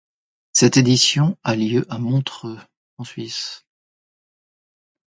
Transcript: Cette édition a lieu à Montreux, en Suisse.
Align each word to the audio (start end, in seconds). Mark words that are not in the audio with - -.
Cette 0.51 0.77
édition 0.77 1.37
a 1.43 1.55
lieu 1.55 1.85
à 1.93 1.99
Montreux, 1.99 2.57
en 2.97 3.03
Suisse. 3.03 3.67